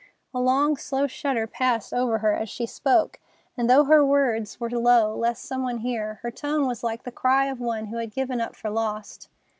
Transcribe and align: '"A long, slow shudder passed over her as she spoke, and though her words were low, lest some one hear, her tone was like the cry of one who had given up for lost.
'"A 0.33 0.39
long, 0.39 0.77
slow 0.77 1.05
shudder 1.05 1.45
passed 1.45 1.93
over 1.93 2.17
her 2.25 2.33
as 2.33 2.49
she 2.49 2.65
spoke, 2.65 3.19
and 3.55 3.69
though 3.69 3.83
her 3.83 4.03
words 4.03 4.59
were 4.59 4.67
low, 4.67 5.15
lest 5.15 5.45
some 5.45 5.61
one 5.61 5.77
hear, 5.77 6.15
her 6.23 6.31
tone 6.31 6.65
was 6.65 6.83
like 6.83 7.03
the 7.03 7.11
cry 7.11 7.45
of 7.45 7.59
one 7.59 7.85
who 7.85 7.97
had 7.97 8.09
given 8.09 8.41
up 8.41 8.55
for 8.55 8.71
lost. 8.71 9.29